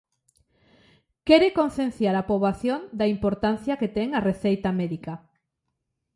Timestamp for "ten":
3.95-4.09